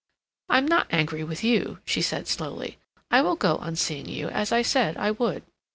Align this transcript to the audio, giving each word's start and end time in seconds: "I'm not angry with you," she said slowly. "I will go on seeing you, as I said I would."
"I'm 0.49 0.65
not 0.67 0.87
angry 0.89 1.23
with 1.23 1.43
you," 1.43 1.77
she 1.85 2.01
said 2.01 2.27
slowly. 2.27 2.79
"I 3.11 3.21
will 3.21 3.35
go 3.35 3.57
on 3.57 3.75
seeing 3.75 4.09
you, 4.09 4.29
as 4.29 4.51
I 4.51 4.63
said 4.63 4.97
I 4.97 5.11
would." 5.11 5.43